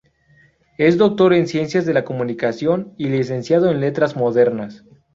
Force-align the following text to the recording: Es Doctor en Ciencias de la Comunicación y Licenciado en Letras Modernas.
Es 0.79 0.97
Doctor 0.97 1.31
en 1.31 1.45
Ciencias 1.45 1.85
de 1.85 1.93
la 1.93 2.03
Comunicación 2.03 2.95
y 2.97 3.09
Licenciado 3.09 3.69
en 3.69 3.81
Letras 3.81 4.15
Modernas. 4.15 4.83